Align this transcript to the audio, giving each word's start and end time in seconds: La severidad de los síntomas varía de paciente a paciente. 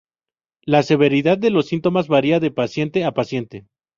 La 0.63 0.81
severidad 0.81 1.37
de 1.37 1.51
los 1.51 1.67
síntomas 1.67 2.07
varía 2.07 2.39
de 2.39 2.49
paciente 2.49 3.05
a 3.05 3.11
paciente. 3.11 3.67